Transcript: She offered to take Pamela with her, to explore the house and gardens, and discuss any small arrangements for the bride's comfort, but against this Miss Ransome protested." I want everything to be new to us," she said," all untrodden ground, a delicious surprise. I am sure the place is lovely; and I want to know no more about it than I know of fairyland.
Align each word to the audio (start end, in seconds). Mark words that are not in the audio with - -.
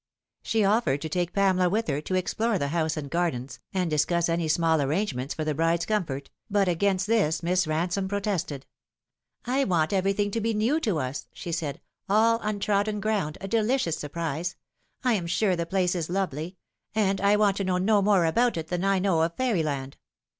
She 0.41 0.63
offered 0.65 0.99
to 1.03 1.09
take 1.09 1.31
Pamela 1.31 1.69
with 1.69 1.87
her, 1.87 2.01
to 2.01 2.15
explore 2.15 2.57
the 2.57 2.69
house 2.69 2.97
and 2.97 3.07
gardens, 3.07 3.59
and 3.71 3.87
discuss 3.87 4.29
any 4.29 4.47
small 4.47 4.81
arrangements 4.81 5.35
for 5.35 5.43
the 5.45 5.53
bride's 5.53 5.85
comfort, 5.85 6.31
but 6.49 6.67
against 6.67 7.05
this 7.05 7.43
Miss 7.43 7.67
Ransome 7.67 8.07
protested." 8.07 8.65
I 9.59 9.63
want 9.63 9.93
everything 9.93 10.31
to 10.31 10.41
be 10.41 10.55
new 10.55 10.79
to 10.79 10.97
us," 10.97 11.27
she 11.33 11.51
said," 11.51 11.81
all 12.09 12.39
untrodden 12.41 12.99
ground, 12.99 13.37
a 13.41 13.47
delicious 13.47 13.95
surprise. 13.95 14.55
I 15.03 15.13
am 15.13 15.27
sure 15.27 15.55
the 15.55 15.67
place 15.67 15.93
is 15.93 16.09
lovely; 16.09 16.57
and 16.95 17.21
I 17.21 17.35
want 17.35 17.57
to 17.57 17.63
know 17.63 17.77
no 17.77 18.01
more 18.01 18.25
about 18.25 18.57
it 18.57 18.69
than 18.69 18.83
I 18.83 18.97
know 18.97 19.21
of 19.21 19.35
fairyland. 19.35 19.97